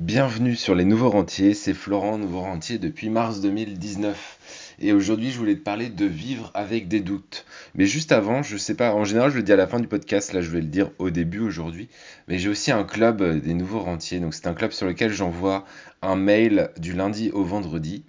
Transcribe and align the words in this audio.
Bienvenue 0.00 0.56
sur 0.56 0.74
les 0.74 0.84
Nouveaux 0.84 1.10
Rentiers, 1.10 1.54
c'est 1.54 1.72
Florent, 1.72 2.18
Nouveau 2.18 2.40
Rentier 2.40 2.78
depuis 2.78 3.10
mars 3.10 3.40
2019. 3.40 4.74
Et 4.80 4.92
aujourd'hui, 4.92 5.30
je 5.30 5.38
voulais 5.38 5.54
te 5.54 5.62
parler 5.62 5.88
de 5.88 6.04
vivre 6.04 6.50
avec 6.52 6.88
des 6.88 6.98
doutes. 6.98 7.46
Mais 7.76 7.86
juste 7.86 8.10
avant, 8.10 8.42
je 8.42 8.56
sais 8.56 8.74
pas, 8.74 8.92
en 8.92 9.04
général, 9.04 9.30
je 9.30 9.36
le 9.36 9.44
dis 9.44 9.52
à 9.52 9.56
la 9.56 9.68
fin 9.68 9.78
du 9.78 9.86
podcast, 9.86 10.32
là, 10.32 10.40
je 10.40 10.50
vais 10.50 10.62
le 10.62 10.66
dire 10.66 10.90
au 10.98 11.10
début 11.10 11.38
aujourd'hui. 11.38 11.88
Mais 12.26 12.38
j'ai 12.38 12.48
aussi 12.48 12.72
un 12.72 12.82
club 12.82 13.22
euh, 13.22 13.38
des 13.38 13.54
Nouveaux 13.54 13.78
Rentiers. 13.78 14.18
Donc, 14.18 14.34
c'est 14.34 14.48
un 14.48 14.54
club 14.54 14.72
sur 14.72 14.84
lequel 14.84 15.12
j'envoie 15.12 15.64
un 16.02 16.16
mail 16.16 16.70
du 16.76 16.92
lundi 16.92 17.30
au 17.30 17.44
vendredi, 17.44 18.02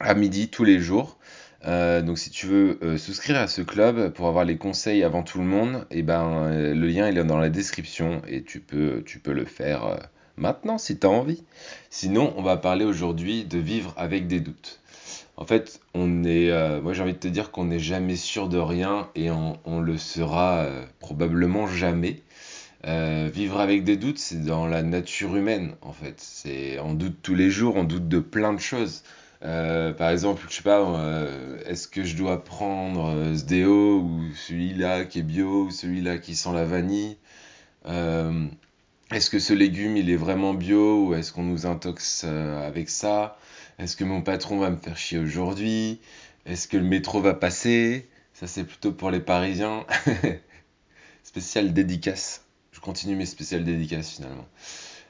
à 0.00 0.12
midi, 0.12 0.48
tous 0.48 0.64
les 0.64 0.80
jours. 0.80 1.18
Euh, 1.66 2.02
donc, 2.02 2.18
si 2.18 2.28
tu 2.28 2.46
veux 2.46 2.78
euh, 2.82 2.98
souscrire 2.98 3.38
à 3.38 3.46
ce 3.46 3.62
club 3.62 4.12
pour 4.12 4.28
avoir 4.28 4.44
les 4.44 4.58
conseils 4.58 5.02
avant 5.02 5.22
tout 5.22 5.38
le 5.38 5.44
monde, 5.44 5.86
et 5.90 6.02
ben, 6.02 6.44
euh, 6.44 6.74
le 6.74 6.86
lien 6.86 7.08
il 7.08 7.16
est 7.16 7.24
dans 7.24 7.38
la 7.38 7.48
description 7.48 8.20
et 8.28 8.42
tu 8.42 8.60
peux, 8.60 9.02
tu 9.04 9.18
peux 9.18 9.32
le 9.32 9.46
faire 9.46 9.98
maintenant 10.40 10.78
si 10.78 10.98
tu 10.98 11.06
as 11.06 11.10
envie. 11.10 11.44
Sinon, 11.90 12.32
on 12.36 12.42
va 12.42 12.56
parler 12.56 12.84
aujourd'hui 12.84 13.44
de 13.44 13.58
vivre 13.58 13.94
avec 13.96 14.26
des 14.26 14.40
doutes. 14.40 14.80
En 15.36 15.46
fait, 15.46 15.80
on 15.94 16.24
est, 16.24 16.50
euh, 16.50 16.82
moi 16.82 16.92
j'ai 16.92 17.02
envie 17.02 17.14
de 17.14 17.18
te 17.18 17.28
dire 17.28 17.50
qu'on 17.50 17.64
n'est 17.64 17.78
jamais 17.78 18.16
sûr 18.16 18.48
de 18.48 18.58
rien 18.58 19.08
et 19.14 19.30
on, 19.30 19.80
le 19.80 19.96
sera 19.96 20.58
euh, 20.58 20.84
probablement 20.98 21.66
jamais. 21.66 22.22
Euh, 22.86 23.28
vivre 23.32 23.60
avec 23.60 23.84
des 23.84 23.96
doutes, 23.96 24.18
c'est 24.18 24.42
dans 24.44 24.66
la 24.66 24.82
nature 24.82 25.36
humaine 25.36 25.76
en 25.80 25.92
fait. 25.92 26.14
C'est, 26.18 26.78
on 26.80 26.92
doute 26.92 27.16
tous 27.22 27.34
les 27.34 27.50
jours, 27.50 27.76
on 27.76 27.84
doute 27.84 28.08
de 28.08 28.18
plein 28.18 28.52
de 28.52 28.60
choses. 28.60 29.02
Par 29.40 30.10
exemple, 30.10 30.44
je 30.50 30.56
sais 30.56 30.62
pas, 30.62 30.86
est-ce 31.64 31.88
que 31.88 32.04
je 32.04 32.14
dois 32.14 32.44
prendre 32.44 33.34
ce 33.34 33.42
déo 33.44 34.00
ou 34.00 34.20
celui-là 34.34 35.06
qui 35.06 35.20
est 35.20 35.22
bio 35.22 35.64
ou 35.64 35.70
celui-là 35.70 36.18
qui 36.18 36.36
sent 36.36 36.52
la 36.52 36.66
vanille? 36.66 37.16
Est-ce 39.12 39.28
que 39.28 39.40
ce 39.40 39.52
légume 39.52 39.96
il 39.96 40.08
est 40.08 40.16
vraiment 40.16 40.54
bio 40.54 41.06
ou 41.06 41.14
est-ce 41.14 41.32
qu'on 41.32 41.42
nous 41.42 41.66
intoxe 41.66 42.22
euh, 42.24 42.64
avec 42.64 42.88
ça? 42.88 43.36
Est-ce 43.80 43.96
que 43.96 44.04
mon 44.04 44.22
patron 44.22 44.58
va 44.58 44.70
me 44.70 44.76
faire 44.76 44.96
chier 44.96 45.18
aujourd'hui? 45.18 46.00
Est-ce 46.46 46.68
que 46.68 46.76
le 46.76 46.84
métro 46.84 47.20
va 47.20 47.34
passer? 47.34 48.08
Ça 48.34 48.46
c'est 48.46 48.62
plutôt 48.62 48.92
pour 48.92 49.10
les 49.10 49.18
Parisiens. 49.18 49.84
Spécial 51.24 51.72
dédicace. 51.72 52.44
Je 52.70 52.78
continue 52.78 53.16
mes 53.16 53.26
spéciales 53.26 53.64
dédicaces 53.64 54.10
finalement. 54.12 54.46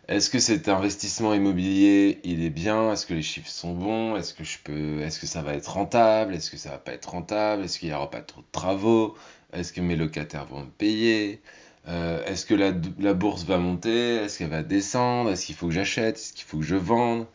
Est-ce 0.09 0.31
que 0.31 0.39
cet 0.39 0.71
investissement 0.71 1.35
immobilier, 1.35 2.21
il 2.25 2.43
est 2.43 2.51
bien? 2.51 2.93
Est-ce 2.95 3.05
que 3.05 3.13
les 3.13 3.23
chiffres 3.23 3.51
sont 3.51 3.75
bons? 3.75 4.17
Est-ce 4.17 4.33
que 4.33 4.43
peux, 4.65 5.03
est-ce 5.03 5.21
que 5.21 5.27
ça 5.27 5.43
va 5.43 5.53
être 5.53 5.73
rentable? 5.73 6.35
Est-ce 6.35 6.51
que 6.51 6.57
ça 6.57 6.71
va 6.71 6.79
pas 6.79 6.93
être 6.93 7.11
rentable? 7.11 7.65
Est-ce 7.65 7.79
qu'il 7.79 7.91
y 7.91 7.93
aura 7.93 8.11
pas 8.11 8.23
trop 8.23 8.41
de 8.41 8.47
travaux? 8.51 9.15
Est-ce 9.53 9.75
que 9.75 9.83
mes 9.83 9.95
locataires 9.95 10.47
vont 10.47 10.63
me 10.63 10.71
payer? 10.71 11.43
Euh, 11.89 12.25
est-ce 12.27 12.47
que 12.47 12.55
la, 12.55 13.15
bourse 13.15 13.45
va 13.45 13.59
monter? 13.59 14.17
Est-ce 14.17 14.39
qu'elle 14.39 14.51
va 14.51 14.63
descendre? 14.63 15.31
Est-ce 15.31 15.47
qu'il 15.47 15.55
faut 15.55 15.69
que 15.69 15.73
j'achète? 15.73 16.17
Est-ce 16.17 16.33
qu'il 16.33 16.45
faut 16.45 16.59
que 16.59 16.65
je 16.65 16.77
vende? 16.77 17.27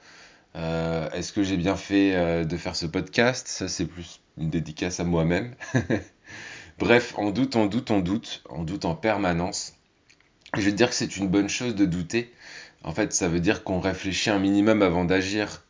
Euh, 0.56 1.10
est-ce 1.12 1.34
que 1.34 1.44
j'ai 1.44 1.58
bien 1.58 1.76
fait 1.76 2.16
euh, 2.16 2.44
de 2.46 2.58
faire 2.58 2.76
ce 2.76 2.86
podcast? 2.86 3.48
Ça, 3.48 3.68
c'est 3.68 3.86
plus 3.86 4.22
une 4.38 4.50
dédicace 4.50 5.00
à 5.00 5.04
moi-même. 5.04 5.56
Bref, 6.80 7.14
on 7.18 7.32
doute, 7.32 7.56
on 7.56 7.66
doute, 7.66 7.92
on 7.92 8.00
doute, 8.00 8.44
on 8.50 8.64
doute 8.64 8.86
en 8.86 8.96
permanence. 8.96 9.73
Je 10.56 10.62
vais 10.62 10.72
te 10.72 10.78
dire 10.78 10.90
que 10.90 10.96
c'est 10.96 11.18
une 11.18 11.28
bonne 11.28 11.50
chose 11.50 11.76
de 11.76 11.86
douter. 11.86 12.34
En 12.84 12.94
fait, 12.94 13.14
ça 13.14 13.28
veut 13.28 13.40
dire 13.40 13.64
qu'on 13.64 13.80
réfléchit 13.80 14.30
un 14.30 14.40
minimum 14.40 14.82
avant 14.82 15.06
d'agir. 15.06 15.64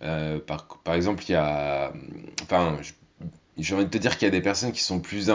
Par, 0.00 0.94
exemple, 0.94 1.22
il 1.28 1.32
y 1.32 1.34
a, 1.36 1.92
enfin, 2.42 2.78
j'ai 3.58 3.74
envie 3.74 3.84
de 3.84 3.90
te 3.90 3.98
dire 3.98 4.16
qu'il 4.16 4.26
y 4.26 4.28
a 4.28 4.32
des 4.32 4.40
personnes 4.40 4.72
qui 4.72 4.82
sont 4.82 4.98
plus, 5.00 5.30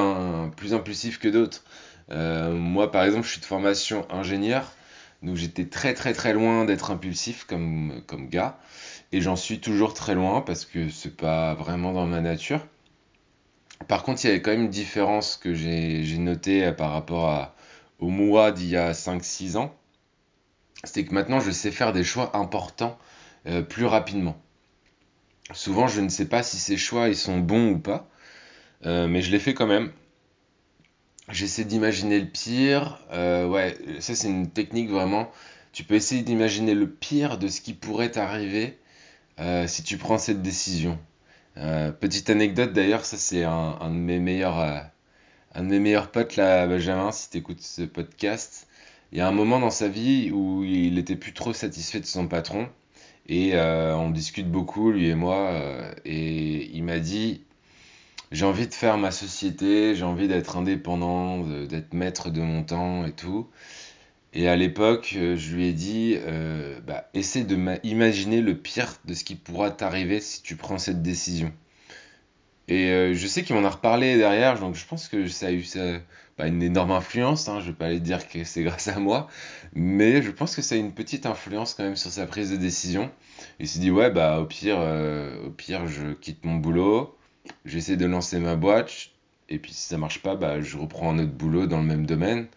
plus 0.58 0.73
impulsives 0.73 1.20
que 1.20 1.28
d'autres. 1.28 1.64
Euh, 2.11 2.53
moi, 2.53 2.91
par 2.91 3.03
exemple, 3.03 3.25
je 3.25 3.31
suis 3.31 3.41
de 3.41 3.45
formation 3.45 4.08
ingénieur, 4.09 4.72
donc 5.23 5.36
j'étais 5.36 5.66
très 5.66 5.94
très 5.94 6.13
très 6.13 6.33
loin 6.33 6.66
d'être 6.66 6.91
impulsif 6.91 7.44
comme, 7.45 8.02
gars, 8.30 8.58
et 9.11 9.22
j'en 9.22 9.36
suis 9.36 9.59
toujours 9.59 9.94
très 9.94 10.16
loin 10.16 10.41
parce 10.41 10.66
que 10.66 10.89
c'est 10.89 11.16
pas 11.16 11.53
vraiment 11.55 11.94
dans 11.94 12.05
ma 12.05 12.22
nature. 12.22 12.66
Par 13.88 14.03
contre, 14.03 14.23
il 14.23 14.28
y 14.28 14.29
avait 14.31 14.41
quand 14.41 14.51
même 14.51 14.63
une 14.63 14.69
différence 14.69 15.38
que 15.38 15.53
j'ai 15.53 16.18
notée 16.18 16.66
euh, 16.66 16.72
par 16.72 16.91
rapport 16.91 17.53
au 18.00 18.09
moi 18.09 18.51
d'il 18.51 18.69
y 18.69 18.78
a 18.78 18.94
cinq 18.94 19.24
six 19.24 19.57
ans, 19.57 19.75
c'est 20.84 21.03
que 21.03 21.13
maintenant 21.13 21.39
je 21.39 21.51
sais 21.51 21.72
faire 21.72 21.94
des 21.94 22.03
choix 22.03 22.35
importants 22.38 22.97
euh, 23.47 23.62
plus 23.62 23.85
rapidement. 23.85 24.39
Souvent, 25.53 25.88
je 25.88 26.01
ne 26.01 26.09
sais 26.09 26.28
pas 26.28 26.44
si 26.44 26.57
ces 26.57 26.78
choix 26.78 27.07
ils 27.07 27.16
sont 27.16 27.39
bons 27.39 27.72
ou 27.72 27.79
pas, 27.79 28.09
mais 28.84 29.22
je 29.22 29.31
les 29.31 29.39
fais 29.39 29.53
quand 29.53 29.68
même. 29.68 29.91
J'essaie 31.29 31.65
d'imaginer 31.65 32.19
le 32.19 32.27
pire. 32.27 32.99
euh, 33.11 33.47
ouais, 33.47 33.77
ça 33.99 34.15
c'est 34.15 34.27
une 34.29 34.49
technique 34.49 34.89
vraiment. 34.89 35.29
Tu 35.73 35.83
peux 35.83 35.95
essayer 35.95 36.21
d'imaginer 36.21 36.73
le 36.73 36.89
pire 36.89 37.38
de 37.38 37.47
ce 37.47 37.61
qui 37.61 37.73
pourrait 37.73 38.11
t'arriver 38.11 38.77
euh, 39.39 39.67
si 39.67 39.83
tu 39.83 39.97
prends 39.97 40.17
cette 40.19 40.41
décision. 40.43 40.99
Euh, 41.57 41.91
petite 41.91 42.29
anecdote 42.31 42.73
d'ailleurs, 42.73 43.05
ça 43.05 43.17
c'est 43.17 43.43
un, 43.45 43.77
un 43.81 43.89
de 43.91 43.95
mes 43.95 44.19
meilleurs, 44.19 44.59
euh, 44.59 44.79
un 45.55 45.63
de 45.63 45.69
mes 45.69 45.79
meilleurs 45.79 46.11
potes 46.11 46.35
là, 46.38 46.67
Benjamin, 46.67 47.11
si 47.11 47.29
tu 47.31 47.38
écoutes 47.39 47.61
ce 47.61 47.83
podcast. 47.83 48.67
Il 49.11 49.19
y 49.19 49.21
a 49.21 49.27
un 49.27 49.31
moment 49.33 49.59
dans 49.59 49.71
sa 49.71 49.88
vie 49.89 50.31
où 50.33 50.63
il 50.65 50.97
était 50.99 51.15
plus 51.17 51.33
trop 51.33 51.53
satisfait 51.53 51.99
de 52.01 52.05
son 52.07 52.27
patron 52.27 52.69
et 53.27 53.55
euh, 53.55 53.95
on 53.97 54.09
discute 54.11 54.49
beaucoup 54.51 54.91
lui 54.91 55.09
et 55.09 55.15
moi 55.15 55.51
euh, 55.51 55.94
et 56.05 56.65
il 56.75 56.83
m'a 56.83 56.99
dit 56.99 57.44
j'ai 58.31 58.45
envie 58.45 58.67
de 58.67 58.73
faire 58.73 58.97
ma 58.97 59.11
société, 59.11 59.95
j'ai 59.95 60.03
envie 60.03 60.27
d'être 60.27 60.57
indépendant, 60.57 61.39
d'être 61.39 61.93
maître 61.93 62.29
de 62.29 62.41
mon 62.41 62.63
temps 62.63 63.05
et 63.05 63.11
tout. 63.13 63.47
Et 64.33 64.47
à 64.49 64.55
l'époque, 64.55 65.15
euh, 65.17 65.35
je 65.38 65.55
lui 65.55 65.67
ai 65.67 65.73
dit, 65.73 66.15
euh, 66.17 66.79
bah, 66.81 67.09
essaie 67.13 67.43
de 67.43 67.55
ma- 67.57 67.77
imaginer 67.83 68.41
le 68.41 68.57
pire 68.57 68.93
de 69.05 69.13
ce 69.13 69.23
qui 69.25 69.35
pourra 69.35 69.71
t'arriver 69.71 70.21
si 70.21 70.41
tu 70.43 70.55
prends 70.55 70.77
cette 70.77 71.01
décision. 71.03 71.51
Et 72.67 72.91
euh, 72.91 73.13
je 73.13 73.27
sais 73.27 73.43
qu'il 73.43 73.55
m'en 73.55 73.63
a 73.65 73.69
reparlé 73.69 74.17
derrière, 74.17 74.59
donc 74.59 74.75
je 74.75 74.85
pense 74.85 75.07
que 75.07 75.27
ça 75.27 75.47
a 75.47 75.51
eu 75.51 75.63
pas 76.35 76.47
une 76.47 76.61
énorme 76.61 76.91
influence, 76.91 77.47
hein, 77.47 77.59
je 77.61 77.67
vais 77.67 77.73
pas 77.73 77.85
aller 77.88 77.99
dire 78.01 78.27
que 78.27 78.44
c'est 78.44 78.63
grâce 78.63 78.88
à 78.89 78.99
moi, 78.99 79.27
mais 79.73 80.21
je 80.21 80.31
pense 80.31 80.55
que 80.55 80.61
ça 80.61 80.75
a 80.75 80.77
une 80.77 80.91
petite 80.94 81.25
influence 81.25 81.73
quand 81.73 81.83
même 81.83 81.95
sur 81.95 82.11
sa 82.11 82.25
prise 82.27 82.51
de 82.51 82.57
décision. 82.57 83.09
Il 83.59 83.67
s'est 83.67 83.79
dit, 83.79 83.89
ouais, 83.91 84.11
bah 84.11 84.39
au 84.39 84.45
pire, 84.45 84.77
au 85.45 85.49
pire, 85.51 85.88
je 85.88 86.13
quitte 86.13 86.44
mon 86.45 86.55
boulot, 86.55 87.16
j'essaie 87.66 87.97
de 87.97 88.06
lancer 88.06 88.40
ma 88.40 88.56
boîte, 88.56 88.91
et 89.50 89.59
puis 89.59 89.74
si 89.74 89.88
ça 89.88 89.97
marche 89.97 90.22
pas, 90.22 90.35
bah 90.35 90.62
je 90.62 90.78
reprends 90.78 91.12
un 91.12 91.19
autre 91.19 91.31
boulot 91.31 91.68
dans 91.68 91.80
le 91.80 91.85
même 91.85 92.06
domaine, 92.06 92.47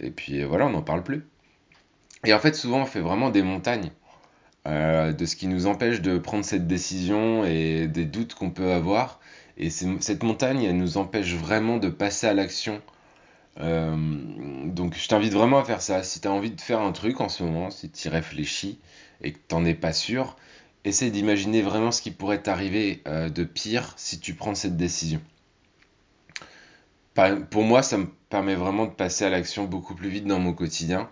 et 0.00 0.10
puis 0.10 0.42
euh, 0.42 0.46
voilà, 0.46 0.66
on 0.66 0.70
n'en 0.70 0.82
parle 0.82 1.02
plus. 1.02 1.24
Et 2.24 2.32
en 2.32 2.38
fait, 2.38 2.54
souvent, 2.54 2.82
on 2.82 2.86
fait 2.86 3.00
vraiment 3.00 3.30
des 3.30 3.42
montagnes 3.42 3.90
euh, 4.68 5.12
de 5.12 5.26
ce 5.26 5.34
qui 5.34 5.48
nous 5.48 5.66
empêche 5.66 6.00
de 6.00 6.18
prendre 6.18 6.44
cette 6.44 6.66
décision 6.68 7.44
et 7.44 7.88
des 7.88 8.04
doutes 8.04 8.34
qu'on 8.34 8.50
peut 8.50 8.72
avoir. 8.72 9.20
Et 9.58 9.70
cette 9.70 10.22
montagne, 10.22 10.62
elle 10.62 10.76
nous 10.76 10.98
empêche 10.98 11.34
vraiment 11.34 11.78
de 11.78 11.88
passer 11.88 12.26
à 12.26 12.34
l'action. 12.34 12.80
Euh, 13.60 13.96
donc 14.66 14.96
je 14.96 15.08
t'invite 15.08 15.32
vraiment 15.32 15.58
à 15.58 15.64
faire 15.64 15.82
ça. 15.82 16.02
Si 16.02 16.20
tu 16.20 16.28
as 16.28 16.32
envie 16.32 16.50
de 16.50 16.60
faire 16.60 16.80
un 16.80 16.92
truc 16.92 17.20
en 17.20 17.28
ce 17.28 17.42
moment, 17.42 17.70
si 17.70 17.90
tu 17.90 18.08
y 18.08 18.10
réfléchis 18.10 18.78
et 19.20 19.32
que 19.32 19.38
t'en 19.48 19.64
es 19.64 19.74
pas 19.74 19.92
sûr, 19.92 20.36
essaie 20.84 21.10
d'imaginer 21.10 21.62
vraiment 21.62 21.92
ce 21.92 22.02
qui 22.02 22.10
pourrait 22.10 22.42
t'arriver 22.42 23.02
euh, 23.06 23.28
de 23.28 23.44
pire 23.44 23.94
si 23.96 24.18
tu 24.18 24.34
prends 24.34 24.54
cette 24.54 24.76
décision. 24.76 25.20
Pour 27.50 27.62
moi, 27.62 27.82
ça 27.82 27.98
me 27.98 28.06
permet 28.30 28.54
vraiment 28.54 28.86
de 28.86 28.90
passer 28.90 29.26
à 29.26 29.30
l'action 29.30 29.64
beaucoup 29.64 29.94
plus 29.94 30.08
vite 30.08 30.24
dans 30.26 30.38
mon 30.38 30.54
quotidien. 30.54 31.10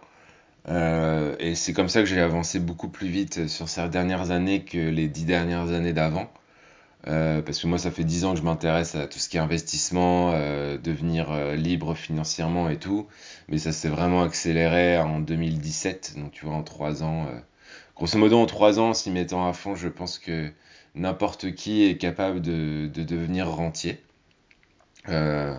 Euh, 0.68 1.36
et 1.38 1.54
c'est 1.54 1.72
comme 1.72 1.88
ça 1.88 2.00
que 2.00 2.06
j'ai 2.06 2.20
avancé 2.20 2.58
beaucoup 2.58 2.88
plus 2.88 3.08
vite 3.08 3.48
sur 3.48 3.68
ces 3.68 3.86
dernières 3.88 4.30
années 4.30 4.64
que 4.64 4.78
les 4.78 5.08
dix 5.08 5.24
dernières 5.24 5.70
années 5.72 5.92
d'avant. 5.92 6.32
Euh, 7.06 7.42
parce 7.42 7.58
que 7.58 7.66
moi, 7.66 7.78
ça 7.78 7.90
fait 7.90 8.04
dix 8.04 8.24
ans 8.24 8.32
que 8.32 8.38
je 8.38 8.44
m'intéresse 8.44 8.94
à 8.94 9.06
tout 9.06 9.18
ce 9.18 9.28
qui 9.28 9.36
est 9.36 9.40
investissement, 9.40 10.32
devenir 10.78 11.54
libre 11.54 11.94
financièrement 11.94 12.70
et 12.70 12.78
tout. 12.78 13.06
Mais 13.48 13.58
ça 13.58 13.70
s'est 13.70 13.88
vraiment 13.88 14.22
accéléré 14.22 14.96
en 14.98 15.20
2017. 15.20 16.14
Donc, 16.16 16.32
tu 16.32 16.46
vois, 16.46 16.54
en 16.54 16.62
trois 16.62 17.02
ans. 17.02 17.26
Grosso 18.00 18.16
modo, 18.16 18.38
en 18.38 18.46
trois 18.46 18.78
ans, 18.80 18.94
s'y 18.94 19.10
mettant 19.10 19.46
à 19.46 19.52
fond, 19.52 19.74
je 19.74 19.88
pense 19.88 20.18
que 20.18 20.50
n'importe 20.94 21.54
qui 21.54 21.84
est 21.84 21.98
capable 21.98 22.40
de, 22.40 22.88
de 22.92 23.02
devenir 23.02 23.50
rentier. 23.50 24.00
Euh, 25.10 25.54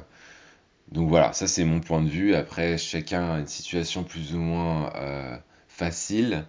donc 0.92 1.08
voilà, 1.08 1.34
ça 1.34 1.48
c'est 1.48 1.64
mon 1.64 1.82
point 1.82 2.02
de 2.02 2.10
vue. 2.10 2.34
Après, 2.34 2.80
chacun 2.80 3.34
a 3.36 3.40
une 3.40 3.48
situation 3.48 4.04
plus 4.04 4.34
ou 4.34 4.40
moins 4.40 4.92
euh, 4.96 5.38
facile. 5.68 6.46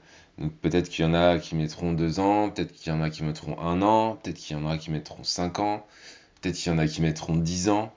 Peut-être 0.62 0.89
qu'il 0.89 1.05
y 1.05 1.09
en 1.09 1.12
a 1.12 1.39
qui 1.39 1.55
mettront 1.56 1.93
deux 1.93 2.21
ans, 2.21 2.49
peut-être 2.49 2.73
qu'il 2.73 2.91
y 2.91 2.97
en 2.97 3.03
a 3.03 3.11
qui 3.11 3.23
mettront 3.23 3.61
un 3.61 3.83
an, 3.83 4.17
peut-être 4.17 4.39
qu'il 4.39 4.56
y 4.56 4.59
en 4.59 4.67
a 4.67 4.79
qui 4.79 4.91
mettront 4.91 5.25
cinq 5.25 5.59
ans, 5.59 5.87
peut-être 6.41 6.56
qu'il 6.56 6.73
y 6.73 6.75
en 6.75 6.79
a 6.79 6.87
qui 6.87 7.03
mettront 7.03 7.37
dix 7.37 7.69
ans. 7.69 7.93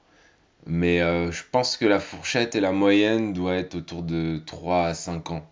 Mais 0.65 1.01
euh, 1.01 1.31
je 1.31 1.43
pense 1.49 1.77
que 1.77 1.85
la 1.85 2.01
fourchette 2.01 2.55
et 2.55 2.59
la 2.59 2.73
moyenne 2.73 3.31
doit 3.31 3.55
être 3.55 3.75
autour 3.75 4.03
de 4.03 4.41
3 4.45 4.87
à 4.87 4.93
5 4.93 5.31
ans. 5.31 5.47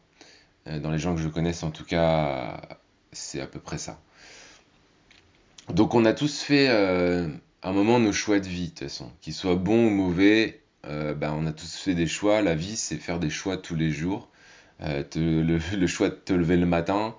Euh, 0.68 0.80
dans 0.80 0.92
les 0.92 1.00
gens 1.00 1.16
que 1.16 1.22
je 1.22 1.28
connaisse, 1.28 1.64
en 1.64 1.72
tout 1.72 1.86
cas, 1.86 2.62
c'est 3.12 3.42
à 3.42 3.48
peu 3.48 3.60
près 3.60 3.78
ça. 3.78 4.00
Donc 5.70 5.94
on 5.96 6.06
a 6.06 6.14
tous 6.14 6.42
fait 6.42 6.68
euh, 6.70 7.30
un 7.64 7.72
moment 7.72 8.00
nos 8.00 8.12
choix 8.12 8.40
de 8.40 8.48
vie, 8.48 8.66
de 8.66 8.70
toute 8.70 8.80
façon. 8.80 9.12
Qu'ils 9.22 9.34
soient 9.34 9.56
bons 9.56 9.88
ou 9.88 9.90
mauvais, 9.90 10.62
euh, 10.86 11.14
bah, 11.14 11.34
on 11.36 11.46
a 11.46 11.54
tous 11.54 11.76
fait 11.78 11.96
des 11.96 12.08
choix. 12.08 12.42
La 12.42 12.56
vie, 12.56 12.76
c'est 12.76 12.98
faire 12.98 13.20
des 13.20 13.30
choix 13.30 13.58
tous 13.58 13.76
les 13.76 13.92
jours. 13.92 14.30
le, 15.16 15.88
choix 15.88 16.10
de 16.10 16.16
te 16.16 16.34
lever 16.34 16.58
le 16.58 16.66
matin, 16.66 17.16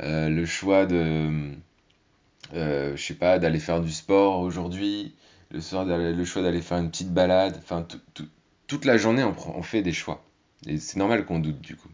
le 0.00 0.44
choix 0.46 0.84
de, 0.84 1.52
je 2.52 2.96
sais 2.96 3.14
pas, 3.14 3.38
d'aller 3.38 3.60
faire 3.60 3.80
du 3.80 3.92
sport 3.92 4.40
aujourd'hui, 4.40 5.14
le, 5.52 5.60
le 6.12 6.24
choix 6.24 6.42
d'aller 6.42 6.60
faire 6.60 6.78
une 6.78 6.90
petite 6.90 7.12
balade, 7.12 7.56
enfin 7.58 7.86
toute 8.66 8.84
la 8.84 8.96
journée 8.96 9.22
on, 9.22 9.36
on 9.56 9.62
fait 9.62 9.82
des 9.82 9.92
choix. 9.92 10.24
Et 10.66 10.78
c'est 10.78 10.96
normal 10.96 11.24
qu'on 11.24 11.38
doute 11.38 11.60
du 11.60 11.76
coup. 11.76 11.90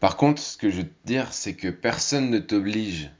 Par 0.00 0.16
contre, 0.16 0.40
ce 0.40 0.56
que 0.56 0.70
je 0.70 0.78
veux 0.78 0.88
te 0.88 1.06
dire, 1.06 1.32
c'est 1.32 1.54
que 1.54 1.68
personne 1.68 2.30
ne 2.30 2.38
t'oblige. 2.38 3.10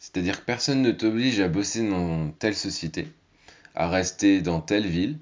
C'est-à-dire 0.00 0.40
que 0.40 0.44
personne 0.44 0.82
ne 0.82 0.90
t'oblige 0.90 1.40
à 1.40 1.48
bosser 1.48 1.88
dans 1.88 2.30
telle 2.30 2.56
société, 2.56 3.08
à 3.74 3.88
rester 3.88 4.40
dans 4.40 4.60
telle 4.60 4.86
ville, 4.86 5.18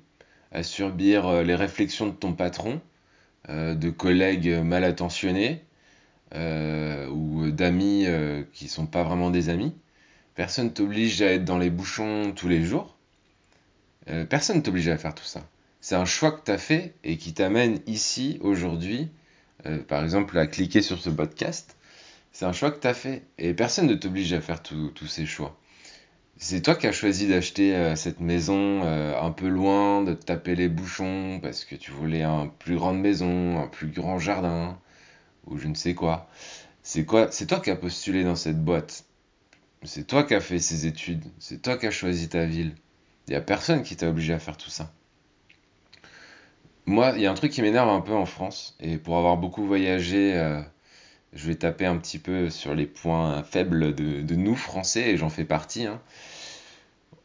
à 0.53 0.63
subir 0.63 1.27
euh, 1.27 1.43
les 1.43 1.55
réflexions 1.55 2.07
de 2.07 2.13
ton 2.13 2.33
patron, 2.33 2.81
euh, 3.51 3.75
de 3.75 3.91
collègues 3.91 4.49
mal 4.49 4.85
intentionnés 4.85 5.63
euh, 6.35 7.09
ou 7.09 7.51
d'amis 7.51 8.07
qui 8.53 8.69
sont 8.69 8.87
pas 8.87 9.03
vraiment 9.03 9.31
des 9.31 9.51
amis. 9.51 9.75
Personne 10.35 10.73
t'oblige 10.73 11.21
à 11.21 11.33
être 11.33 11.45
dans 11.45 11.59
les 11.59 11.71
bouchons 11.71 12.33
tous 12.35 12.49
les 12.49 12.65
jours. 12.65 12.97
personne 14.29 14.63
t'oblige 14.63 14.89
à 14.89 14.99
faire 14.99 15.15
tout 15.15 15.25
ça. 15.25 15.47
C'est 15.81 15.95
un 15.95 16.05
choix 16.05 16.33
que 16.33 16.45
tu 16.45 16.51
as 16.51 16.59
fait 16.59 16.95
et 17.05 17.17
qui 17.17 17.33
t'amène 17.33 17.81
ici, 17.87 18.39
aujourd'hui, 18.41 19.09
euh, 19.65 19.79
par 19.79 20.03
exemple, 20.05 20.37
à 20.39 20.47
cliquer 20.47 20.83
sur 20.83 21.01
ce 21.01 21.11
podcast, 21.11 21.77
c'est 22.33 22.45
un 22.45 22.53
choix 22.53 22.71
que 22.71 22.81
tu 22.81 22.87
as 22.87 22.95
fait. 22.95 23.23
Et 23.39 23.55
personne 23.55 23.87
ne 23.87 23.95
t'oblige 23.95 24.33
à 24.33 24.41
faire 24.41 24.63
tous 24.63 25.07
ces 25.07 25.27
choix. 25.27 25.59
C'est 26.39 26.61
toi 26.61 26.75
qui 26.75 26.87
as 26.87 26.93
choisi 26.93 27.29
d'acheter 27.29 27.75
euh, 27.75 27.97
cette 27.97 28.21
maison 28.21 28.83
euh, 28.85 29.19
un 29.19 29.31
peu 29.31 29.49
loin, 29.49 30.03
de 30.03 30.13
te 30.13 30.25
taper 30.27 30.55
les 30.55 30.69
bouchons 30.69 31.41
parce 31.43 31.65
que 31.65 31.75
tu 31.75 31.93
voulais 31.93 32.25
une 32.25 32.51
plus 32.59 32.77
grande 32.77 33.01
maison, 33.01 33.59
un 33.59 33.67
plus 33.67 33.89
grand 33.89 34.19
jardin, 34.19 34.79
ou 35.47 35.57
je 35.57 35.67
ne 35.67 35.75
sais 35.75 35.95
quoi. 35.95 36.29
C'est 36.83 37.07
quoi 37.07 37.31
C'est 37.33 37.47
toi 37.47 37.61
qui 37.61 37.71
as 37.71 37.77
postulé 37.77 38.23
dans 38.23 38.37
cette 38.37 38.63
boîte. 38.63 39.05
C'est 39.85 40.07
toi 40.07 40.25
qui 40.25 40.35
as 40.35 40.41
fait 40.41 40.59
ces 40.59 40.87
études. 40.87 41.25
C'est 41.39 41.63
toi 41.63 41.79
qui 41.79 41.87
as 41.87 41.91
choisi 41.91 42.29
ta 42.29 42.45
ville. 42.45 42.75
Il 43.29 43.31
n'y 43.31 43.37
a 43.37 43.41
personne 43.41 43.83
qui 43.83 43.97
t'a 43.97 44.09
obligé 44.09 44.35
à 44.35 44.39
faire 44.39 44.59
tout 44.59 44.71
ça. 44.71 44.93
Moi, 46.87 47.13
il 47.17 47.23
y 47.23 47.27
a 47.27 47.31
un 47.31 47.35
truc 47.35 47.53
qui 47.53 47.63
m'énerve 47.63 47.89
un 47.89 48.01
peu 48.01 48.13
en 48.15 48.27
France, 48.27 48.77
et 48.81 48.97
pour 48.99 49.17
avoir 49.19 49.37
beaucoup 49.37 49.65
voyagé, 49.67 50.35
euh, 50.37 50.61
je 51.35 51.47
vais 51.49 51.57
taper 51.57 51.87
un 51.87 51.97
petit 51.99 52.19
peu 52.19 52.51
sur 52.51 52.75
les 52.75 52.87
points 52.87 53.43
faibles 53.45 53.95
de, 53.95 54.37
nous, 54.37 54.57
Français, 54.57 55.11
et 55.13 55.17
j'en 55.19 55.31
fais 55.31 55.45
partie. 55.45 55.87
hein. 55.87 56.01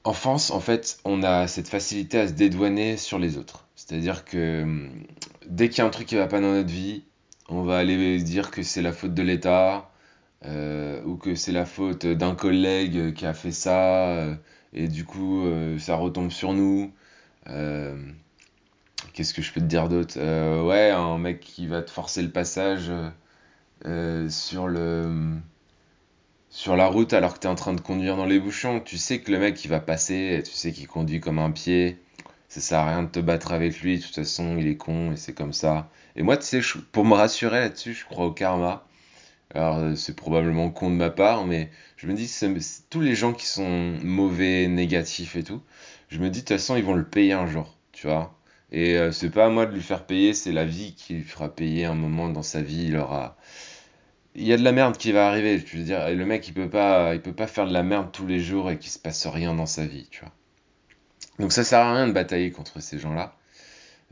En 0.04 0.14
France, 0.14 0.52
en 0.52 0.60
fait, 0.60 1.00
on 1.06 1.24
a 1.24 1.48
cette 1.48 1.68
facilité 1.68 2.20
à 2.20 2.28
se 2.28 2.34
dédouaner 2.34 2.98
sur 2.98 3.20
les 3.20 3.38
autres. 3.38 3.68
C'est-à-dire 3.76 4.26
que 4.26 4.64
hum, 4.64 4.90
dès 5.48 5.70
qu'il 5.70 5.80
y 5.80 5.82
a 5.82 5.86
un 5.86 5.90
truc 5.90 6.08
qui 6.08 6.16
va 6.16 6.28
pas 6.28 6.40
dans 6.42 6.52
notre 6.54 6.70
vie, 6.70 7.04
on 7.50 7.64
va 7.64 7.78
aller 7.80 8.18
dire 8.22 8.52
que 8.52 8.64
c'est 8.64 8.82
la 8.82 8.94
faute 8.94 9.14
de 9.14 9.22
l'État, 9.24 9.92
euh, 10.46 11.04
ou 11.06 11.18
que 11.18 11.36
c'est 11.36 11.52
la 11.52 11.66
faute 11.66 12.06
d'un 12.08 12.36
collègue 12.36 13.14
qui 13.14 13.26
a 13.26 13.34
fait 13.34 13.52
ça, 13.52 14.10
euh, 14.10 14.36
et 14.74 14.88
du 14.88 15.06
coup, 15.06 15.46
ça 15.80 15.96
retombe 15.96 16.32
sur 16.32 16.54
nous. 16.54 16.92
Qu'est-ce 19.14 19.34
que 19.34 19.42
je 19.42 19.52
peux 19.54 19.62
te 19.62 19.66
dire 19.66 19.90
d'autre? 19.90 20.16
Euh, 20.18 20.64
Ouais, 20.64 20.90
un 20.90 21.18
mec 21.18 21.40
qui 21.40 21.68
va 21.68 21.82
te 21.82 21.92
forcer 21.92 22.22
le 22.22 22.30
passage 22.32 22.90
euh, 22.90 23.10
euh, 23.86 24.30
sur 24.30 24.68
le 24.68 25.38
sur 26.50 26.76
la 26.76 26.88
route 26.88 27.14
alors 27.14 27.34
que 27.34 27.40
tu 27.40 27.48
es 27.48 27.50
en 27.50 27.56
train 27.56 27.74
de 27.74 27.82
conduire 27.82 28.18
dans 28.18 28.26
les 28.26 28.40
bouchons. 28.40 28.80
Tu 28.82 28.98
sais 28.98 29.20
que 29.22 29.32
le 29.32 29.40
mec 29.40 29.64
il 29.66 29.70
va 29.70 29.80
passer, 29.80 30.42
tu 30.46 30.52
sais 30.52 30.72
qu'il 30.72 30.88
conduit 30.88 31.20
comme 31.20 31.40
un 31.40 31.52
pied. 31.52 32.00
Ça 32.50 32.62
sert 32.62 32.80
à 32.80 32.88
rien 32.90 33.04
de 33.04 33.10
te 33.10 33.20
battre 33.20 33.54
avec 33.54 33.82
lui, 33.82 33.98
de 34.00 34.04
toute 34.04 34.16
façon 34.16 34.58
il 34.58 34.68
est 34.68 34.78
con 34.78 35.12
et 35.14 35.18
c'est 35.18 35.34
comme 35.34 35.54
ça. 35.54 35.90
Et 36.18 36.24
moi, 36.24 36.38
tu 36.38 36.46
sais, 36.46 36.80
pour 36.92 37.06
me 37.06 37.14
rassurer 37.16 37.60
là-dessus, 37.62 37.94
je 37.94 38.06
crois 38.06 38.26
au 38.26 38.32
karma. 38.34 38.86
Alors 39.56 39.98
c'est 39.98 40.16
probablement 40.16 40.70
con 40.70 40.90
de 40.90 40.96
ma 40.96 41.10
part, 41.10 41.46
mais 41.46 41.70
je 41.98 42.08
me 42.08 42.14
dis, 42.14 42.32
tous 42.90 43.02
les 43.02 43.16
gens 43.16 43.34
qui 43.34 43.46
sont 43.48 43.98
mauvais, 44.04 44.68
négatifs 44.68 45.36
et 45.36 45.44
tout, 45.44 45.62
je 46.10 46.20
me 46.20 46.30
dis 46.30 46.42
de 46.42 46.46
toute 46.48 46.58
façon 46.58 46.76
ils 46.78 46.84
vont 46.84 46.94
le 46.96 47.06
payer 47.06 47.34
un 47.34 47.48
jour, 47.48 47.78
tu 47.94 48.08
vois. 48.08 48.34
Et 48.72 48.98
euh, 48.98 49.12
c'est 49.12 49.30
pas 49.30 49.46
à 49.46 49.50
moi 49.50 49.66
de 49.66 49.74
lui 49.74 49.82
faire 49.82 50.06
payer, 50.06 50.34
c'est 50.34 50.52
la 50.52 50.66
vie 50.66 50.94
qui 50.96 51.16
lui 51.16 51.24
fera 51.24 51.54
payer 51.54 51.86
un 51.86 51.94
moment 51.94 52.30
dans 52.30 52.44
sa 52.44 52.62
vie. 52.62 52.86
Il 52.88 52.98
aura. 52.98 53.38
Il 54.36 54.46
y 54.46 54.54
a 54.54 54.58
de 54.58 54.64
la 54.64 54.72
merde 54.72 54.98
qui 54.98 55.12
va 55.12 55.28
arriver, 55.28 55.60
je 55.66 55.78
veux 55.78 55.84
dire. 55.84 56.08
Et 56.08 56.16
le 56.16 56.26
mec, 56.26 56.48
il 56.48 56.54
peut 56.54 56.70
pas, 56.70 57.14
il 57.16 57.22
peut 57.22 57.34
pas 57.34 57.48
faire 57.48 57.68
de 57.68 57.74
la 57.74 57.84
merde 57.84 58.12
tous 58.14 58.26
les 58.28 58.40
jours 58.40 58.72
et 58.72 58.78
qu'il 58.78 58.92
se 58.92 59.00
passe 59.00 59.28
rien 59.28 59.54
dans 59.54 59.66
sa 59.66 59.86
vie, 59.86 60.08
tu 60.10 60.22
vois. 60.22 60.32
Donc 61.40 61.52
ça 61.52 61.64
sert 61.64 61.80
à 61.80 61.96
rien 61.96 62.08
de 62.08 62.14
batailler 62.14 62.52
contre 62.52 62.82
ces 62.82 62.98
gens-là. 63.00 63.36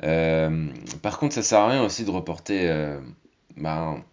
Euh, 0.03 0.67
par 1.01 1.19
contre, 1.19 1.35
ça 1.35 1.43
sert 1.43 1.59
à 1.59 1.69
rien 1.69 1.83
aussi 1.83 2.03
de 2.05 2.11
reporter 2.11 2.69
euh, 2.69 2.99
ben, 3.57 4.03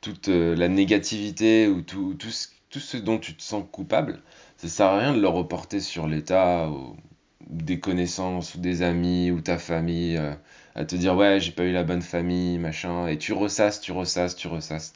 toute 0.00 0.28
la 0.28 0.68
négativité 0.68 1.68
ou 1.68 1.82
tout, 1.82 2.14
tout, 2.14 2.30
ce, 2.30 2.48
tout 2.70 2.80
ce 2.80 2.96
dont 2.96 3.18
tu 3.18 3.34
te 3.34 3.42
sens 3.42 3.64
coupable. 3.70 4.22
Ça 4.58 4.68
sert 4.68 4.86
à 4.86 4.98
rien 4.98 5.14
de 5.14 5.20
le 5.20 5.28
reporter 5.28 5.80
sur 5.80 6.06
l'État 6.06 6.68
ou, 6.68 6.96
des 7.48 7.78
connaissances 7.80 8.54
ou 8.54 8.58
des 8.58 8.82
amis 8.82 9.30
ou 9.30 9.40
ta 9.40 9.58
famille 9.58 10.16
euh, 10.16 10.34
à 10.74 10.84
te 10.84 10.96
dire 10.96 11.16
ouais 11.16 11.40
j'ai 11.40 11.52
pas 11.52 11.64
eu 11.64 11.72
la 11.72 11.84
bonne 11.84 12.02
famille 12.02 12.58
machin 12.58 13.06
et 13.06 13.18
tu 13.18 13.32
ressasses 13.32 13.80
tu 13.80 13.92
ressasses 13.92 14.36
tu 14.36 14.48
ressasses. 14.48 14.94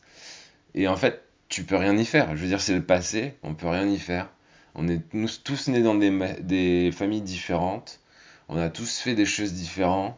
Et 0.74 0.88
en 0.88 0.96
fait 0.96 1.22
tu 1.48 1.64
peux 1.64 1.76
rien 1.76 1.96
y 1.96 2.04
faire. 2.04 2.36
Je 2.36 2.42
veux 2.42 2.48
dire 2.48 2.60
c'est 2.60 2.74
le 2.74 2.84
passé 2.84 3.34
on 3.42 3.54
peut 3.54 3.68
rien 3.68 3.88
y 3.88 3.98
faire. 3.98 4.30
On 4.74 4.88
est 4.88 5.00
nous 5.14 5.28
tous 5.42 5.68
nés 5.68 5.82
dans 5.82 5.94
des, 5.94 6.90
familles 6.92 7.22
différentes. 7.22 8.00
On 8.48 8.58
a 8.58 8.68
tous 8.68 8.98
fait 8.98 9.14
des 9.14 9.24
choses 9.24 9.54
différentes. 9.54 10.16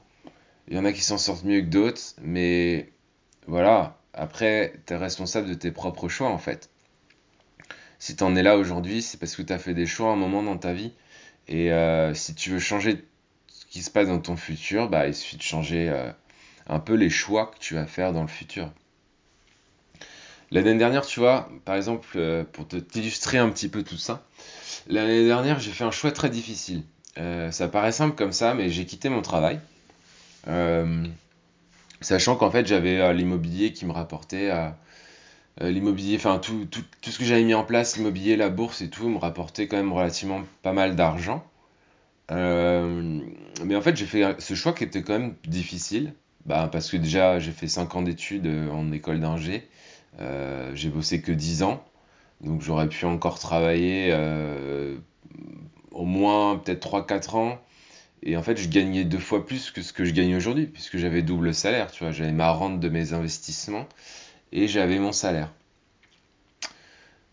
Il 0.69 0.77
y 0.77 0.79
en 0.79 0.85
a 0.85 0.93
qui 0.93 1.03
s'en 1.03 1.19
sortent 1.19 1.45
mieux 1.45 1.61
que 1.61 1.67
d'autres 1.67 2.15
mais 2.23 2.91
voilà. 3.47 3.99
Après 4.15 4.75
tu 4.87 4.95
es 4.95 4.97
responsable 4.97 5.49
de 5.49 5.55
tes 5.55 5.71
propres 5.71 6.09
choix 6.09 6.29
en 6.29 6.39
fait. 6.39 6.71
Si 7.99 8.15
tu 8.15 8.23
en 8.23 8.37
es 8.37 8.43
là 8.43 8.57
aujourd'hui 8.57 9.03
c'est 9.03 9.19
parce 9.19 9.35
que 9.35 9.43
tu 9.43 9.53
as 9.53 9.59
fait 9.59 9.75
des 9.75 9.87
choix 9.87 10.11
à 10.11 10.13
un 10.13 10.17
moment 10.17 10.43
dans 10.43 10.59
ta 10.59 10.73
vie 10.73 10.93
et 11.49 11.73
euh, 11.73 12.15
si 12.15 12.35
tu 12.35 12.51
veux 12.51 12.59
changer 12.59 13.05
ce 13.49 13.67
qui 13.67 13.83
se 13.83 13.91
passe 13.91 14.09
dans 14.09 14.21
ton 14.21 14.37
futur, 14.37 14.89
bah, 14.89 15.07
il 15.07 15.15
suffit 15.15 15.37
de 15.37 15.43
changer 15.43 15.89
euh, 15.89 16.11
un 16.69 16.79
peu 16.79 16.95
les 16.95 17.11
choix 17.11 17.47
que 17.47 17.59
tu 17.59 17.75
vas 17.75 17.87
faire 17.87 18.13
dans 18.13 18.23
le 18.23 18.29
futur. 18.29 18.71
L'année 20.51 20.77
dernière, 20.77 21.05
tu 21.05 21.21
vois, 21.21 21.51
par 21.65 21.77
exemple, 21.77 22.09
euh, 22.17 22.45
pour 22.45 22.67
t'illustrer 22.69 23.39
un 23.39 23.51
petit 23.51 23.69
peu 23.69 23.83
tout 23.83 23.99
ça, 23.99 24.23
l'année 24.89 25.25
dernière, 25.25 25.59
j'ai 25.59 25.73
fait 25.73 25.85
un 25.85 25.91
choix 25.91 26.13
très 26.13 26.31
difficile. 26.31 26.83
ça 27.51 27.69
paraît 27.69 27.93
simple 27.93 28.15
comme 28.15 28.33
ça, 28.33 28.55
mais 28.55 28.71
j'ai 28.71 28.87
quitté 28.87 29.09
mon 29.09 29.23
travail. 29.23 29.61
sachant 32.01 32.37
qu'en 32.37 32.51
fait, 32.51 32.67
j'avais 32.67 33.13
l'immobilier 33.13 33.73
qui 33.73 33.87
me 33.87 33.93
rapportait 33.93 34.51
l'immobilier, 35.61 36.17
enfin 36.17 36.39
tout, 36.39 36.67
tout, 36.71 36.83
tout, 37.01 37.11
ce 37.11 37.19
que 37.19 37.25
j'avais 37.25 37.45
mis 37.45 37.55
en 37.55 37.65
place, 37.65 37.97
l'immobilier, 37.97 38.37
la 38.37 38.49
bourse 38.49 38.81
et 38.83 38.89
tout, 38.89 39.09
me 39.09 39.19
rapportait 39.19 39.67
quand 39.67 39.77
même 39.77 39.93
relativement 39.93 40.43
pas 40.63 40.73
mal 40.73 40.97
d'argent. 40.97 41.45
Euh, 42.31 43.21
mais 43.65 43.77
en 43.77 43.81
fait, 43.81 43.97
j'ai 43.97 44.07
fait 44.07 44.41
ce 44.41 44.55
choix 44.55 44.73
qui 44.73 44.85
était 44.85 45.03
quand 45.03 45.15
même 45.15 45.35
difficile, 45.47 46.15
bah, 46.47 46.69
parce 46.71 46.91
que 46.91 46.97
déjà, 46.97 47.39
j'ai 47.39 47.53
fait 47.53 47.69
5 47.69 47.95
ans 47.97 48.03
d'études 48.03 48.47
euh, 48.47 48.71
en 48.71 48.93
école 48.93 49.21
d'ingé, 49.21 49.69
euh, 50.21 50.73
j'ai 50.75 50.91
bossé 50.91 51.21
que 51.21 51.33
10 51.33 51.63
ans, 51.63 51.83
donc 52.43 52.63
j'aurais 52.63 52.89
pu 52.89 53.05
encore 53.07 53.39
travailler 53.39 54.15
au 55.93 56.05
moins 56.05 56.57
peut-être 56.59 56.81
3-4 56.81 57.37
ans. 57.37 57.61
Et 58.23 58.37
en 58.37 58.43
fait, 58.43 58.57
je 58.57 58.69
gagnais 58.69 59.05
deux 59.05 59.19
fois 59.19 59.47
plus 59.47 59.71
que 59.71 59.81
ce 59.81 59.93
que 59.93 60.05
je 60.05 60.13
gagne 60.13 60.35
aujourd'hui, 60.37 60.67
puisque 60.67 60.99
j'avais 60.99 61.23
double 61.23 61.55
salaire, 61.55 61.91
tu 61.93 62.03
vois, 62.05 62.13
j'avais 62.13 62.33
ma 62.33 62.51
rente 62.51 62.81
de 62.81 62.89
mes 62.89 63.13
investissements 63.13 63.87
et 64.53 64.69
j'avais 64.69 64.99
mon 64.99 65.13
salaire. 65.13 65.53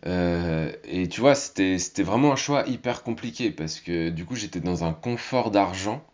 Euh, 0.05 0.71
et 0.83 1.07
tu 1.07 1.21
vois, 1.21 1.35
c'était, 1.35 1.77
vraiment 2.03 2.33
un 2.33 2.35
choix 2.35 2.67
hyper 2.67 3.03
compliqué 3.03 3.51
parce 3.51 3.79
que 3.79 4.09
du 4.09 4.25
coup, 4.25 4.35
j'étais 4.35 4.59
dans 4.59 4.83
un 4.83 4.93
confort 4.93 5.51
d'argent. 5.51 6.05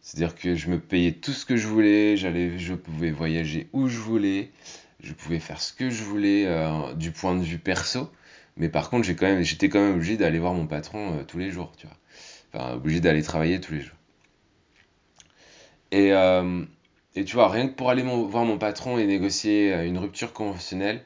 C'est-à-dire 0.00 0.34
que 0.34 0.54
je 0.54 0.68
me 0.70 0.78
payais 0.80 1.12
tout 1.12 1.32
ce 1.32 1.44
que 1.44 1.56
je 1.56 1.66
voulais, 1.66 2.16
je 2.16 2.74
pouvais 2.74 3.10
voyager 3.10 3.68
où 3.72 3.88
je 3.88 3.98
voulais, 3.98 4.50
je 5.02 5.12
pouvais 5.12 5.38
faire 5.38 5.60
ce 5.60 5.72
que 5.72 5.90
je 5.90 6.02
voulais 6.02 6.46
euh, 6.46 6.94
du 6.94 7.10
point 7.12 7.36
de 7.36 7.42
vue 7.42 7.58
perso. 7.58 8.10
Mais 8.56 8.68
par 8.68 8.90
contre, 8.90 9.04
j'étais 9.04 9.68
quand 9.68 9.78
même 9.78 9.96
obligé 9.96 10.16
d'aller 10.16 10.38
voir 10.38 10.54
mon 10.54 10.66
patron 10.66 11.18
euh, 11.18 11.24
tous 11.24 11.38
les 11.38 11.50
jours, 11.50 11.72
tu 11.76 11.86
vois. 11.86 11.96
Enfin, 12.52 12.74
obligé 12.74 13.00
d'aller 13.00 13.22
travailler 13.22 13.60
tous 13.60 13.74
les 13.74 13.80
jours. 13.80 13.94
Et, 15.92 16.12
et 17.18 17.24
tu 17.24 17.34
vois, 17.34 17.48
rien 17.48 17.68
que 17.68 17.74
pour 17.74 17.90
aller 17.90 18.02
voir 18.02 18.44
mon 18.44 18.58
patron 18.58 18.98
et 18.98 19.06
négocier 19.06 19.72
une 19.84 19.98
rupture 19.98 20.32
conventionnelle, 20.32 21.02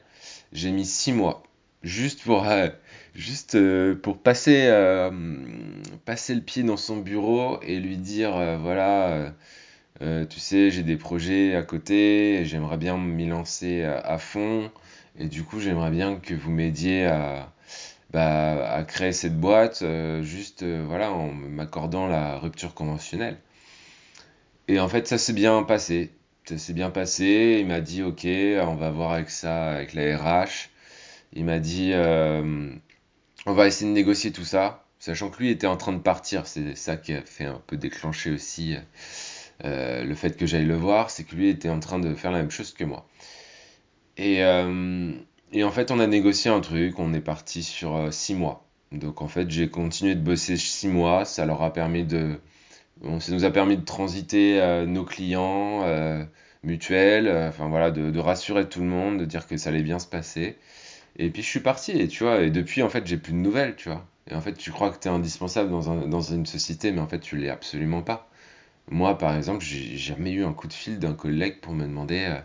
j'ai 0.51 0.71
mis 0.71 0.85
six 0.85 1.11
mois 1.11 1.43
juste 1.83 2.23
pour, 2.23 2.47
euh, 2.47 2.69
juste, 3.15 3.55
euh, 3.55 3.95
pour 3.95 4.17
passer, 4.17 4.65
euh, 4.67 5.11
passer 6.05 6.35
le 6.35 6.41
pied 6.41 6.63
dans 6.63 6.77
son 6.77 6.97
bureau 6.97 7.59
et 7.61 7.79
lui 7.79 7.97
dire 7.97 8.33
voilà, 8.59 9.33
tu 10.29 10.39
sais, 10.39 10.71
j'ai 10.71 10.83
des 10.83 10.97
projets 10.97 11.55
à 11.55 11.63
côté, 11.63 12.43
j'aimerais 12.45 12.77
bien 12.77 12.97
m'y 12.97 13.27
lancer 13.27 13.83
à, 13.83 14.17
fond, 14.17 14.69
et 15.17 15.27
du 15.27 15.43
coup, 15.43 15.59
j'aimerais 15.59 15.91
bien 15.91 16.17
que 16.17 16.33
vous 16.35 16.51
m'aidiez 16.51 17.05
à, 17.07 17.51
bah, 18.11 18.71
à 18.71 18.83
créer 18.83 19.13
cette 19.13 19.39
boîte, 19.39 19.83
juste 20.21 20.63
voilà, 20.63 21.11
en 21.11 21.31
m'accordant 21.33 22.07
la 22.07 22.37
rupture 22.37 22.73
conventionnelle. 22.73 23.37
Et 24.67 24.79
en 24.79 24.87
fait, 24.87 25.07
ça 25.07 25.17
s'est 25.17 25.33
bien 25.33 25.63
passé. 25.63 26.11
ça 26.45 26.57
s'est 26.57 26.73
bien 26.73 26.89
passé. 26.89 27.57
Il 27.61 27.67
m'a 27.67 27.81
dit, 27.81 28.03
ok, 28.03 28.25
on 28.25 28.75
va 28.75 28.91
voir 28.91 29.11
avec 29.13 29.29
ça, 29.29 29.71
avec 29.71 29.93
la 29.93 30.17
RH. 30.17 30.69
Il 31.33 31.45
m'a 31.45 31.59
dit, 31.59 31.91
euh, 31.93 32.71
on 33.45 33.53
va 33.53 33.67
essayer 33.67 33.89
de 33.89 33.95
négocier 33.95 34.31
tout 34.31 34.45
ça, 34.45 34.85
sachant 34.99 35.29
que 35.29 35.39
lui 35.39 35.49
était 35.49 35.67
en 35.67 35.77
train 35.77 35.93
de 35.93 35.99
partir. 35.99 36.47
C'est 36.47 36.75
ça 36.75 36.97
qui 36.97 37.13
a 37.13 37.21
fait 37.21 37.45
un 37.45 37.61
peu 37.67 37.77
déclencher 37.77 38.31
aussi 38.31 38.75
euh, 39.65 40.03
le 40.03 40.15
fait 40.15 40.37
que 40.37 40.45
j'aille 40.45 40.65
le 40.65 40.75
voir, 40.75 41.09
c'est 41.09 41.23
que 41.23 41.35
lui 41.35 41.49
était 41.49 41.69
en 41.69 41.79
train 41.79 41.99
de 41.99 42.13
faire 42.15 42.31
la 42.31 42.39
même 42.39 42.51
chose 42.51 42.73
que 42.73 42.83
moi. 42.83 43.07
Et, 44.17 44.43
euh, 44.43 45.11
et 45.51 45.63
en 45.63 45.71
fait, 45.71 45.91
on 45.91 45.99
a 45.99 46.07
négocié 46.07 46.51
un 46.51 46.61
truc, 46.61 46.99
on 46.99 47.13
est 47.13 47.21
parti 47.21 47.63
sur 47.63 48.13
6 48.13 48.35
mois. 48.35 48.65
Donc 48.91 49.21
en 49.21 49.27
fait, 49.27 49.49
j'ai 49.49 49.69
continué 49.69 50.15
de 50.15 50.21
bosser 50.21 50.57
6 50.57 50.87
mois, 50.87 51.25
ça 51.25 51.45
leur 51.45 51.61
a 51.63 51.73
permis 51.73 52.03
de... 52.05 52.39
ça 53.19 53.31
nous 53.31 53.45
a 53.45 53.51
permis 53.51 53.77
de 53.77 53.85
transiter 53.85 54.85
nos 54.87 55.03
clients 55.03 55.85
mutuels, 56.63 57.29
enfin 57.49 57.67
voilà, 57.67 57.91
de, 57.91 58.19
rassurer 58.19 58.67
tout 58.69 58.79
le 58.79 58.87
monde, 58.87 59.19
de 59.19 59.25
dire 59.25 59.47
que 59.47 59.57
ça 59.57 59.69
allait 59.69 59.83
bien 59.83 59.99
se 59.99 60.07
passer. 60.07 60.57
Et 61.17 61.29
puis 61.29 61.43
je 61.43 61.47
suis 61.47 61.59
parti, 61.59 61.91
et 61.91 62.07
tu 62.07 62.23
vois, 62.23 62.41
et 62.41 62.49
depuis, 62.49 62.81
en 62.81 62.89
fait, 62.89 63.05
j'ai 63.05 63.17
plus 63.17 63.33
de 63.33 63.37
nouvelles, 63.37 63.75
tu 63.75 63.89
vois. 63.89 64.05
Et 64.29 64.35
en 64.35 64.41
fait, 64.41 64.53
tu 64.53 64.71
crois 64.71 64.89
que 64.89 64.99
tu 64.99 65.07
es 65.07 65.11
indispensable 65.11 65.69
dans, 65.69 65.91
un, 65.91 66.07
dans 66.07 66.21
une 66.21 66.45
société, 66.45 66.91
mais 66.91 67.01
en 67.01 67.07
fait, 67.07 67.19
tu 67.19 67.37
l'es 67.37 67.49
absolument 67.49 68.01
pas. 68.01 68.29
Moi, 68.89 69.17
par 69.17 69.35
exemple, 69.35 69.63
j'ai 69.63 69.97
jamais 69.97 70.31
eu 70.31 70.43
un 70.45 70.53
coup 70.53 70.67
de 70.67 70.73
fil 70.73 70.99
d'un 70.99 71.13
collègue 71.13 71.59
pour 71.61 71.73
me 71.73 71.83
demander 71.83 72.25
euh, 72.29 72.39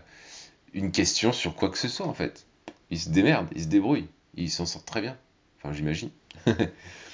une 0.73 0.91
question 0.91 1.31
sur 1.31 1.55
quoi 1.55 1.69
que 1.69 1.77
ce 1.77 1.87
soit, 1.87 2.07
en 2.07 2.13
fait. 2.13 2.45
Il 2.91 2.99
se 2.99 3.09
démerde, 3.09 3.47
il 3.55 3.63
se 3.63 3.67
débrouille, 3.67 4.07
il 4.35 4.49
s'en 4.49 4.65
sort 4.65 4.85
très 4.85 5.01
bien. 5.01 5.17
Enfin, 5.57 5.73
j'imagine. 5.73 6.09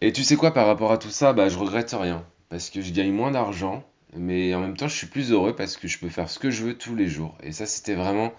et 0.00 0.12
tu 0.12 0.24
sais 0.24 0.36
quoi, 0.36 0.52
par 0.52 0.66
rapport 0.66 0.92
à 0.92 0.98
tout 0.98 1.10
ça, 1.10 1.32
bah, 1.32 1.48
je 1.48 1.58
regrette 1.58 1.92
rien. 1.92 2.24
Parce 2.48 2.70
que 2.70 2.80
je 2.80 2.92
gagne 2.92 3.12
moins 3.12 3.30
d'argent, 3.30 3.82
mais 4.14 4.54
en 4.54 4.60
même 4.60 4.76
temps, 4.76 4.88
je 4.88 4.94
suis 4.96 5.06
plus 5.06 5.32
heureux 5.32 5.56
parce 5.56 5.76
que 5.76 5.88
je 5.88 5.98
peux 5.98 6.08
faire 6.08 6.30
ce 6.30 6.38
que 6.38 6.50
je 6.50 6.64
veux 6.64 6.74
tous 6.76 6.94
les 6.94 7.08
jours. 7.08 7.36
Et 7.42 7.52
ça, 7.52 7.66
c'était 7.66 7.94
vraiment... 7.94 8.32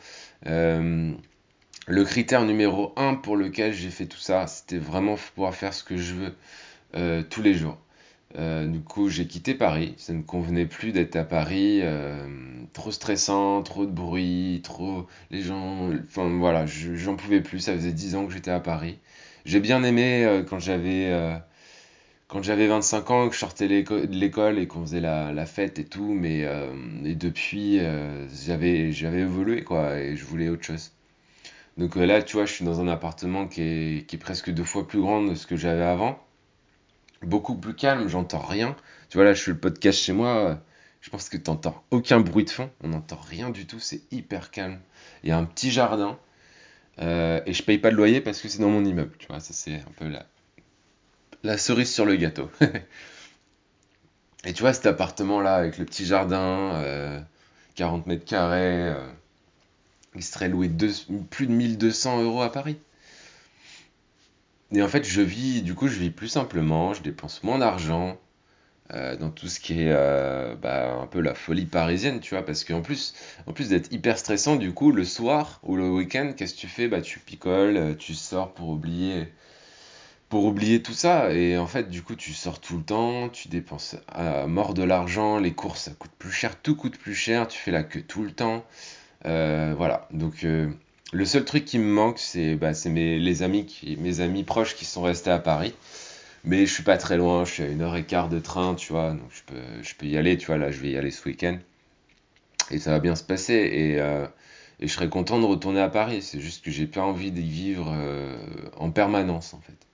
Euh, 0.45 1.13
le 1.87 2.03
critère 2.03 2.43
numéro 2.43 2.93
un 2.97 3.15
pour 3.15 3.37
lequel 3.37 3.73
j'ai 3.73 3.89
fait 3.89 4.05
tout 4.05 4.19
ça, 4.19 4.45
c'était 4.47 4.77
vraiment 4.77 5.15
pouvoir 5.15 5.55
faire 5.55 5.73
ce 5.73 5.83
que 5.83 5.97
je 5.97 6.13
veux 6.15 6.35
euh, 6.95 7.23
tous 7.27 7.41
les 7.41 7.53
jours. 7.53 7.77
Euh, 8.37 8.67
du 8.67 8.81
coup, 8.81 9.09
j'ai 9.09 9.25
quitté 9.25 9.53
Paris. 9.53 9.95
Ça 9.97 10.13
ne 10.13 10.19
me 10.19 10.23
convenait 10.23 10.65
plus 10.65 10.91
d'être 10.91 11.15
à 11.15 11.23
Paris. 11.23 11.81
Trop 12.73 12.91
stressant, 12.91 13.63
trop 13.63 13.85
de 13.85 13.91
bruit, 13.91 14.61
trop. 14.63 15.07
Les 15.31 15.41
gens. 15.41 15.89
Enfin, 16.03 16.29
voilà, 16.37 16.65
j'en 16.65 17.15
pouvais 17.15 17.41
plus. 17.41 17.59
Ça 17.61 17.73
faisait 17.73 17.93
10 17.93 18.15
ans 18.15 18.25
que 18.27 18.33
j'étais 18.33 18.51
à 18.51 18.59
Paris. 18.59 18.99
J'ai 19.45 19.61
bien 19.61 19.83
aimé 19.83 20.43
quand 20.49 20.59
j'avais. 20.59 21.39
Quand 22.27 22.43
j'avais 22.43 22.67
25 22.67 23.11
ans, 23.11 23.27
que 23.29 23.35
je 23.35 23.39
sortais 23.39 23.67
de 23.67 24.17
l'école 24.17 24.59
et 24.59 24.67
qu'on 24.67 24.81
faisait 24.81 24.99
la, 25.01 25.31
la, 25.31 25.45
fête 25.45 25.79
et 25.79 25.85
tout, 25.85 26.13
mais 26.13 26.45
et 27.05 27.15
depuis, 27.15 27.79
j'avais, 28.45 28.91
j'avais 28.91 29.21
évolué, 29.21 29.63
quoi, 29.63 29.97
et 29.97 30.15
je 30.15 30.25
voulais 30.25 30.49
autre 30.49 30.63
chose. 30.63 30.91
Donc 31.77 31.95
euh, 31.95 32.05
là, 32.05 32.23
tu 32.23 32.35
vois, 32.35 32.45
je 32.45 32.53
suis 32.53 32.65
dans 32.65 32.81
un 32.81 32.87
appartement 32.87 33.47
qui 33.47 33.61
est, 33.61 34.07
qui 34.07 34.15
est 34.15 34.19
presque 34.19 34.49
deux 34.51 34.63
fois 34.63 34.87
plus 34.87 34.99
grand 34.99 35.23
de 35.23 35.35
ce 35.35 35.45
que 35.45 35.55
j'avais 35.55 35.83
avant. 35.83 36.19
Beaucoup 37.21 37.55
plus 37.55 37.75
calme, 37.75 38.07
j'entends 38.07 38.39
rien. 38.39 38.75
Tu 39.09 39.17
vois, 39.17 39.25
là, 39.25 39.33
je 39.33 39.43
fais 39.43 39.51
le 39.51 39.59
podcast 39.59 39.99
chez 39.99 40.13
moi. 40.13 40.59
Je 41.01 41.09
pense 41.09 41.29
que 41.29 41.37
tu 41.37 41.49
n'entends 41.49 41.83
aucun 41.91 42.19
bruit 42.19 42.45
de 42.45 42.49
fond. 42.49 42.69
On 42.83 42.89
n'entend 42.89 43.17
rien 43.17 43.49
du 43.49 43.65
tout. 43.67 43.79
C'est 43.79 44.01
hyper 44.11 44.51
calme. 44.51 44.79
Il 45.23 45.29
y 45.29 45.31
a 45.31 45.37
un 45.37 45.45
petit 45.45 45.71
jardin. 45.71 46.17
Euh, 46.99 47.41
et 47.45 47.53
je 47.53 47.63
paye 47.63 47.77
pas 47.77 47.91
de 47.91 47.95
loyer 47.95 48.21
parce 48.21 48.41
que 48.41 48.47
c'est 48.49 48.59
dans 48.59 48.69
mon 48.69 48.83
immeuble. 48.83 49.15
Tu 49.19 49.27
vois, 49.27 49.39
ça, 49.39 49.53
c'est 49.53 49.75
un 49.75 49.91
peu 49.97 50.07
la, 50.07 50.25
la 51.43 51.57
cerise 51.57 51.93
sur 51.93 52.05
le 52.05 52.15
gâteau. 52.15 52.49
et 54.45 54.53
tu 54.53 54.61
vois, 54.61 54.73
cet 54.73 54.85
appartement-là, 54.85 55.55
avec 55.55 55.77
le 55.77 55.85
petit 55.85 56.05
jardin, 56.05 57.23
40 57.75 58.01
euh, 58.01 58.09
mètres 58.09 58.25
carrés 58.25 58.93
il 60.17 60.23
serait 60.23 60.49
loué 60.49 60.69
plus 61.29 61.47
de 61.47 61.51
1200 61.51 62.23
euros 62.23 62.41
à 62.41 62.51
Paris. 62.51 62.77
Et 64.71 64.81
en 64.81 64.87
fait, 64.87 65.05
je 65.05 65.21
vis, 65.21 65.61
du 65.61 65.75
coup, 65.75 65.87
je 65.87 65.97
vis 65.97 66.09
plus 66.09 66.27
simplement, 66.27 66.93
je 66.93 67.01
dépense 67.01 67.41
moins 67.43 67.59
d'argent 67.59 68.17
euh, 68.93 69.15
dans 69.15 69.29
tout 69.29 69.47
ce 69.47 69.59
qui 69.59 69.81
est 69.81 69.91
euh, 69.91 70.55
bah, 70.55 70.93
un 71.01 71.07
peu 71.07 71.21
la 71.21 71.35
folie 71.35 71.65
parisienne, 71.65 72.19
tu 72.19 72.35
vois, 72.35 72.45
parce 72.45 72.65
qu'en 72.65 72.81
plus, 72.81 73.13
en 73.45 73.53
plus 73.53 73.69
d'être 73.69 73.93
hyper 73.93 74.17
stressant, 74.17 74.57
du 74.57 74.73
coup, 74.73 74.91
le 74.91 75.05
soir 75.05 75.61
ou 75.63 75.77
le 75.77 75.89
week-end, 75.89 76.33
qu'est-ce 76.35 76.55
que 76.55 76.59
tu 76.59 76.67
fais? 76.67 76.87
Bah, 76.89 77.01
tu 77.01 77.19
picoles, 77.19 77.77
euh, 77.77 77.93
tu 77.95 78.13
sors 78.13 78.53
pour 78.53 78.69
oublier, 78.69 79.31
pour 80.29 80.45
oublier 80.45 80.81
tout 80.81 80.93
ça. 80.93 81.31
Et 81.33 81.57
en 81.57 81.67
fait, 81.67 81.89
du 81.89 82.01
coup, 82.01 82.15
tu 82.15 82.33
sors 82.33 82.59
tout 82.59 82.77
le 82.77 82.83
temps, 82.83 83.29
tu 83.29 83.47
dépenses 83.47 83.95
à 84.07 84.47
mort 84.47 84.73
de 84.73 84.83
l'argent, 84.83 85.39
les 85.39 85.53
courses, 85.53 85.83
ça 85.83 85.91
coûte 85.91 86.11
plus 86.17 86.31
cher, 86.31 86.59
tout 86.61 86.75
coûte 86.75 86.97
plus 86.97 87.15
cher, 87.15 87.47
tu 87.47 87.57
fais 87.57 87.71
la 87.71 87.83
queue 87.83 88.01
tout 88.01 88.23
le 88.23 88.31
temps. 88.31 88.65
Euh, 89.25 89.73
voilà, 89.77 90.07
donc 90.11 90.43
euh, 90.43 90.69
le 91.11 91.25
seul 91.25 91.45
truc 91.45 91.65
qui 91.65 91.79
me 91.79 91.91
manque, 91.91 92.19
c'est 92.19 92.55
bah, 92.55 92.71
mes, 92.85 93.19
les 93.19 93.43
amis 93.43 93.65
qui, 93.65 93.97
mes 93.97 94.19
amis 94.21 94.43
proches 94.43 94.75
qui 94.75 94.85
sont 94.85 95.01
restés 95.01 95.31
à 95.31 95.39
Paris. 95.39 95.73
Mais 96.43 96.65
je 96.65 96.73
suis 96.73 96.83
pas 96.83 96.97
très 96.97 97.17
loin, 97.17 97.45
je 97.45 97.51
suis 97.51 97.63
à 97.63 97.67
une 97.67 97.81
heure 97.81 97.95
et 97.95 98.05
quart 98.05 98.29
de 98.29 98.39
train, 98.39 98.75
tu 98.75 98.93
vois, 98.93 99.11
donc 99.11 99.29
je 99.31 99.41
peux, 99.43 99.83
je 99.83 99.95
peux 99.95 100.05
y 100.05 100.17
aller, 100.17 100.37
tu 100.37 100.47
vois, 100.47 100.57
là 100.57 100.71
je 100.71 100.79
vais 100.79 100.91
y 100.91 100.97
aller 100.97 101.11
ce 101.11 101.27
week-end. 101.27 101.57
Et 102.71 102.79
ça 102.79 102.91
va 102.91 102.99
bien 102.99 103.15
se 103.15 103.23
passer, 103.23 103.53
et, 103.53 103.99
euh, 103.99 104.25
et 104.79 104.87
je 104.87 104.93
serais 104.93 105.09
content 105.09 105.39
de 105.39 105.45
retourner 105.45 105.81
à 105.81 105.89
Paris. 105.89 106.21
C'est 106.21 106.39
juste 106.41 106.63
que 106.63 106.71
j'ai 106.71 106.87
pas 106.87 107.01
envie 107.01 107.31
d'y 107.31 107.47
vivre 107.49 107.93
en 108.77 108.91
permanence, 108.91 109.53
en 109.53 109.59
fait. 109.61 109.86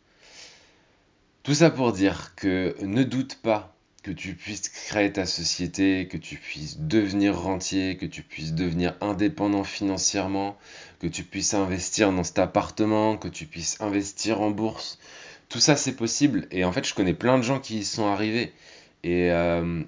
Tout 1.43 1.53
ça 1.53 1.69
pour 1.69 1.91
dire 1.91 2.35
que 2.37 2.73
ne 2.81 3.03
doute 3.03 3.35
pas 3.35 3.75
que 4.01 4.11
tu 4.11 4.33
puisses 4.33 4.69
créer 4.69 5.11
ta 5.11 5.25
société, 5.25 6.07
que 6.07 6.15
tu 6.15 6.37
puisses 6.37 6.79
devenir 6.79 7.37
rentier, 7.37 7.97
que 7.97 8.05
tu 8.05 8.21
puisses 8.21 8.53
devenir 8.53 8.95
indépendant 9.01 9.65
financièrement, 9.65 10.57
que 11.01 11.07
tu 11.07 11.25
puisses 11.25 11.53
investir 11.53 12.13
dans 12.13 12.23
cet 12.23 12.39
appartement, 12.39 13.17
que 13.17 13.27
tu 13.27 13.45
puisses 13.45 13.75
investir 13.81 14.39
en 14.39 14.51
bourse. 14.51 14.99
Tout 15.49 15.59
ça, 15.59 15.75
c'est 15.75 15.97
possible. 15.97 16.47
Et 16.49 16.63
en 16.63 16.71
fait, 16.71 16.87
je 16.87 16.93
connais 16.93 17.13
plein 17.13 17.37
de 17.37 17.43
gens 17.43 17.59
qui 17.59 17.79
y 17.79 17.83
sont 17.83 18.07
arrivés. 18.07 18.53
Et, 19.03 19.29
euh, 19.29 19.83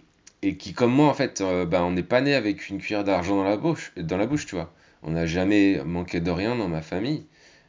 qui, 0.60 0.74
comme 0.74 0.92
moi, 0.92 1.08
en 1.08 1.14
fait, 1.14 1.40
euh, 1.40 1.66
ben, 1.66 1.84
on 1.84 1.92
n'est 1.92 2.04
pas 2.04 2.20
né 2.20 2.36
avec 2.36 2.68
une 2.68 2.80
cuillère 2.80 3.06
d'argent 3.06 3.38
dans 3.38 3.46
la 3.46 3.56
bouche, 3.56 3.94
dans 3.96 4.18
la 4.18 4.28
bouche, 4.28 4.46
tu 4.46 4.56
vois. 4.56 4.74
On 5.04 5.12
n'a 5.12 5.26
jamais 5.26 5.82
manqué 5.86 6.20
de 6.20 6.32
rien 6.32 6.58
dans 6.58 6.68
ma 6.68 6.82
famille. 6.82 7.26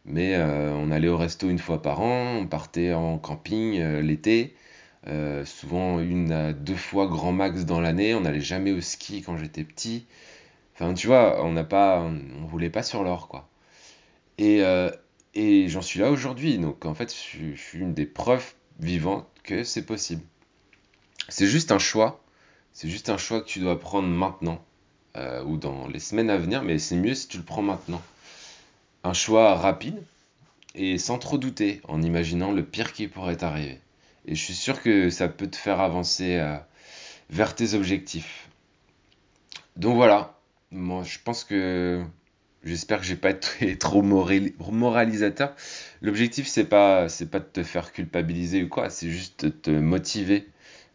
Mais 0.07 0.37
euh, 0.37 0.73
on 0.73 0.91
allait 0.91 1.09
au 1.09 1.17
resto 1.17 1.49
une 1.51 1.59
fois 1.59 1.83
par 1.83 2.01
an, 2.01 2.37
on 2.39 2.47
partait 2.47 2.93
en 2.93 3.19
camping 3.19 3.81
l'été. 4.01 4.55
Euh, 5.09 5.45
souvent 5.45 6.01
une 6.01 6.33
à 6.33 6.53
deux 6.53 6.75
fois 6.75 7.07
grand 7.07 7.33
max 7.33 7.65
dans 7.65 7.81
l'année. 7.81 8.15
On 8.15 8.23
n'allait 8.23 8.41
jamais 8.41 8.73
au 8.73 8.81
ski 8.81 9.23
quand 9.23 9.37
j'étais 9.37 9.65
petit. 9.65 10.07
Enfin, 10.75 10.95
tu 10.95 11.07
vois, 11.07 11.45
on 11.45 11.53
n'a 11.53 11.65
pas, 11.65 12.01
on, 12.01 12.47
roulait 12.49 12.71
pas 12.71 12.83
sur 12.83 13.03
l'or, 13.05 13.29
quoi. 13.29 13.49
Et, 14.39 14.63
euh, 14.63 14.91
et 15.35 15.69
j'en 15.69 15.83
suis 15.83 16.01
là 16.01 16.11
aujourd'hui. 16.11 16.59
Donc, 16.59 16.85
en 16.87 16.95
fait, 16.95 17.15
je, 17.15 17.57
suis 17.57 17.79
une 17.79 17.95
des 17.95 18.07
preuves 18.07 18.55
vivantes 18.81 19.27
que 19.45 19.65
c'est 19.65 19.87
possible. 19.87 20.23
C'est 21.29 21.47
juste 21.47 21.73
un 21.73 21.79
choix. 21.79 22.23
C'est 22.73 22.89
juste 22.89 23.09
un 23.09 23.17
choix 23.17 23.41
que 23.41 23.47
tu 23.47 23.61
dois 23.61 23.81
prendre 23.81 24.09
maintenant 24.09 24.63
euh, 25.17 25.43
ou 25.45 25.57
dans 25.57 25.89
les 25.89 25.99
semaines 25.99 26.31
à 26.31 26.37
venir, 26.37 26.63
mais 26.63 26.79
c'est 26.79 26.97
mieux 26.97 27.15
si 27.15 27.29
tu 27.29 27.39
le 27.39 27.45
prends 27.45 27.63
maintenant. 27.63 28.03
Un 29.07 29.13
choix 29.13 29.55
rapide 29.55 30.03
et 30.75 30.99
sans 30.99 31.19
trop 31.19 31.39
douter, 31.39 31.81
en 31.85 32.03
imaginant 32.03 32.51
le 32.51 32.65
pire 32.65 32.93
qui 32.93 33.07
pourrait 33.07 33.37
t'arriver. 33.37 33.79
Et 34.27 34.35
je 34.35 34.43
suis 34.43 34.53
sûr 34.53 34.83
que 34.83 35.11
ça 35.11 35.29
peut 35.29 35.47
te 35.47 35.55
faire 35.55 35.79
avancer 35.79 36.39
euh, 36.39 36.57
vers 37.31 37.55
tes 37.55 37.75
objectifs. 37.75 38.49
Donc 39.77 39.95
voilà, 39.95 40.37
moi 40.73 41.05
je 41.05 41.19
pense 41.25 41.45
que 41.45 42.03
j'espère 42.65 42.99
que 42.99 43.07
j'ai 43.07 43.15
pas 43.15 43.31
été 43.31 43.79
trop 43.79 44.03
moralisateur. 44.03 45.55
L'objectif 46.03 46.49
c'est 46.49 46.65
pas 46.65 47.09
c'est 47.09 47.31
pas 47.31 47.39
de 47.39 47.45
te 47.45 47.63
faire 47.63 47.93
culpabiliser 47.93 48.65
ou 48.65 48.69
quoi, 48.69 48.91
c'est 48.91 49.09
juste 49.09 49.45
de 49.45 49.51
te 49.51 49.71
motiver. 49.71 50.49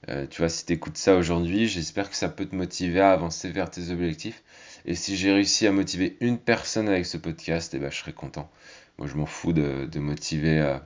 Euh, 0.10 0.28
tu 0.28 0.42
vois, 0.42 0.50
si 0.50 0.66
tu 0.66 0.74
écoutes 0.74 0.98
ça 0.98 1.16
aujourd'hui, 1.16 1.70
j'espère 1.70 2.10
que 2.10 2.16
ça 2.18 2.28
peut 2.28 2.46
te 2.46 2.56
motiver 2.56 3.00
à 3.00 3.14
avancer 3.14 3.50
vers 3.52 3.72
tes 3.72 3.90
objectifs. 3.90 4.44
Et 4.86 4.96
si 4.96 5.16
j'ai 5.16 5.32
réussi 5.32 5.68
à 5.68 5.72
motiver 5.72 6.18
une 6.22 6.38
personne 6.38 6.90
avec 6.90 7.06
ce 7.06 7.18
podcast, 7.18 7.74
eh 7.76 7.80
ben, 7.80 7.92
je 7.92 7.98
serai 7.98 8.14
content. 8.14 8.50
Moi, 8.98 9.08
je 9.08 9.16
m'en 9.16 9.26
fous 9.26 9.54
de, 9.54 10.00
motiver 10.00 10.60
euh, 10.60 10.78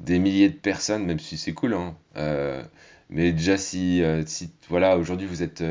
des 0.00 0.18
milliers 0.18 0.48
de 0.48 0.56
personnes, 0.56 1.04
même 1.04 1.18
si 1.18 1.36
c'est 1.36 1.54
cool. 1.54 1.74
Hein. 1.74 1.96
Euh, 2.16 2.62
mais 3.10 3.32
déjà, 3.32 3.54
euh, 3.74 4.22
si 4.26 4.50
voilà, 4.68 4.98
aujourd'hui 4.98 5.26
vous 5.26 5.42
êtes 5.42 5.62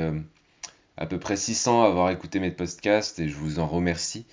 à 0.97 1.05
peu 1.05 1.19
près 1.19 1.35
600 1.35 1.83
à 1.83 1.87
avoir 1.87 2.09
écouté 2.11 2.39
mes 2.39 2.51
podcasts 2.51 3.19
et 3.19 3.27
je 3.27 3.35
vous 3.35 3.59
en 3.59 3.67
remercie. 3.67 4.25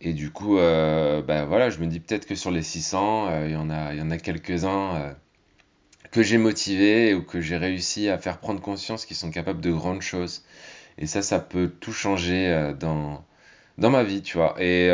Et 0.00 0.12
du 0.12 0.30
coup, 0.30 0.56
bah, 0.56 1.44
voilà, 1.46 1.70
je 1.70 1.78
me 1.78 1.86
dis 1.86 2.00
peut-être 2.00 2.26
que 2.26 2.34
sur 2.34 2.50
les 2.50 2.62
600, 2.62 3.44
il 3.46 3.52
y 3.52 3.56
en 3.56 3.70
a, 3.70 3.94
il 3.94 3.98
y 3.98 4.02
en 4.02 4.10
a 4.10 4.18
quelques-uns 4.18 5.14
que 6.10 6.22
j'ai 6.22 6.38
motivés 6.38 7.12
ou 7.12 7.22
que 7.22 7.40
j'ai 7.40 7.56
réussi 7.56 8.08
à 8.08 8.18
faire 8.18 8.38
prendre 8.38 8.60
conscience 8.60 9.04
qu'ils 9.04 9.16
sont 9.16 9.30
capables 9.32 9.60
de 9.60 9.72
grandes 9.72 10.02
choses. 10.02 10.44
Et 10.98 11.06
ça, 11.06 11.22
ça 11.22 11.40
peut 11.40 11.68
tout 11.80 11.92
changer 11.92 12.72
dans, 12.78 13.24
dans 13.78 13.90
ma 13.90 14.04
vie, 14.04 14.22
tu 14.22 14.36
vois. 14.38 14.54
Et, 14.60 14.88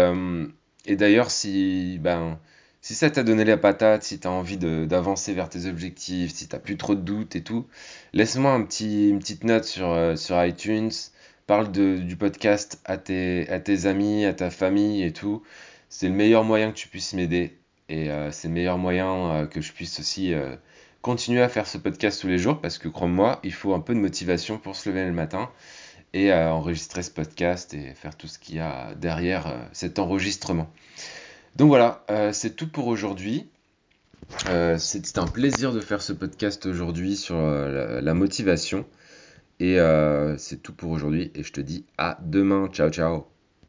et 0.87 0.97
d'ailleurs, 0.97 1.31
si, 1.31 1.99
ben, 2.01 2.39
si 2.81 2.95
ça 2.95 3.11
t'a 3.11 3.23
donné 3.23 3.45
la 3.45 3.59
patate, 3.59 4.03
si 4.03 4.19
t'as 4.19 4.31
envie 4.31 4.57
d'avancer 4.57 5.35
vers 5.35 5.49
tes 5.49 5.67
objectifs, 5.67 6.33
si 6.33 6.49
t'as 6.49 6.59
plus 6.59 6.77
trop 6.77 6.95
de 6.95 7.03
doutes 7.03 7.37
et 7.37 7.43
tout, 7.43 7.67
laisse-moi 8.13 8.53
un 8.53 8.63
petit, 8.63 9.11
une 9.11 9.19
petite 9.19 9.45
note 9.45 9.65
sur, 9.65 9.91
euh, 9.91 10.17
sur 10.17 10.43
iTunes, 10.45 10.91
parle 11.47 11.73
du 11.73 12.17
podcast 12.17 12.81
à 12.85 12.97
tes, 12.97 13.49
à 13.51 13.59
tes 13.61 13.87
amis, 13.87 14.25
à 14.25 14.33
ta 14.33 14.51
famille 14.51 15.03
et 15.03 15.13
tout. 15.13 15.43
C'est 15.89 16.09
le 16.09 16.15
meilleur 16.15 16.45
moyen 16.45 16.71
que 16.71 16.77
tu 16.77 16.89
puisses 16.89 17.13
m'aider. 17.13 17.59
Et 17.89 18.09
euh, 18.11 18.31
c'est 18.31 18.47
le 18.47 18.55
meilleur 18.55 18.79
moyen 18.79 19.33
euh, 19.33 19.47
que 19.47 19.61
je 19.61 19.73
puisse 19.73 19.99
aussi 19.99 20.33
euh, 20.33 20.55
continuer 21.03 21.43
à 21.43 21.49
faire 21.49 21.67
ce 21.67 21.77
podcast 21.77 22.21
tous 22.21 22.29
les 22.29 22.39
jours 22.39 22.61
parce 22.61 22.79
que 22.79 22.87
crois-moi, 22.87 23.41
il 23.43 23.53
faut 23.53 23.75
un 23.75 23.81
peu 23.81 23.95
de 23.95 23.99
motivation 23.99 24.59
pour 24.59 24.77
se 24.77 24.89
lever 24.89 25.05
le 25.05 25.13
matin 25.13 25.51
et 26.13 26.33
enregistrer 26.33 27.03
ce 27.03 27.11
podcast 27.11 27.75
et 27.75 27.95
faire 27.95 28.17
tout 28.17 28.27
ce 28.27 28.39
qu'il 28.39 28.57
y 28.57 28.61
a 28.61 28.95
derrière 28.95 29.55
cet 29.73 29.99
enregistrement. 29.99 30.71
Donc 31.57 31.69
voilà, 31.69 32.05
c'est 32.33 32.57
tout 32.57 32.69
pour 32.69 32.89
aujourd'hui. 32.89 33.49
C'était 34.79 35.19
un 35.19 35.27
plaisir 35.27 35.73
de 35.73 35.81
faire 35.81 36.03
ce 36.03 36.13
podcast 36.13 36.67
aujourd'hui 36.67 37.17
sur 37.17 37.37
la, 37.41 38.15
motivation. 38.15 38.85
Et 39.61 39.79
c'est 40.39 40.63
tout 40.63 40.73
pour 40.73 40.91
aujourd'hui 40.91 41.31
et 41.35 41.43
je 41.43 41.53
te 41.53 41.61
dis 41.61 41.85
à 41.97 42.19
demain. 42.23 42.69
Ciao 42.73 42.91
ciao 42.91 43.40